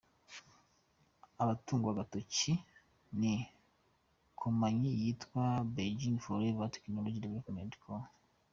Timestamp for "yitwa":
5.01-5.43